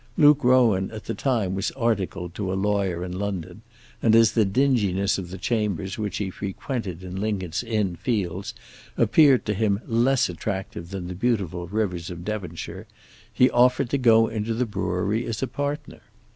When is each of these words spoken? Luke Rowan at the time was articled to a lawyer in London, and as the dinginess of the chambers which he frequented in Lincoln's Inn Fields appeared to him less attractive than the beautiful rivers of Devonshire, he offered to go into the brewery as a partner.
Luke 0.17 0.43
Rowan 0.43 0.89
at 0.89 1.05
the 1.05 1.13
time 1.13 1.53
was 1.53 1.69
articled 1.77 2.33
to 2.33 2.51
a 2.51 2.55
lawyer 2.57 3.05
in 3.05 3.19
London, 3.19 3.61
and 4.01 4.15
as 4.15 4.31
the 4.31 4.45
dinginess 4.45 5.19
of 5.19 5.29
the 5.29 5.37
chambers 5.37 5.99
which 5.99 6.17
he 6.17 6.31
frequented 6.31 7.03
in 7.03 7.21
Lincoln's 7.21 7.61
Inn 7.61 7.97
Fields 7.97 8.55
appeared 8.97 9.45
to 9.45 9.53
him 9.53 9.79
less 9.85 10.27
attractive 10.27 10.89
than 10.89 11.07
the 11.07 11.13
beautiful 11.13 11.67
rivers 11.67 12.09
of 12.09 12.25
Devonshire, 12.25 12.87
he 13.31 13.47
offered 13.51 13.91
to 13.91 13.99
go 13.99 14.25
into 14.25 14.55
the 14.55 14.65
brewery 14.65 15.23
as 15.27 15.43
a 15.43 15.47
partner. 15.47 16.01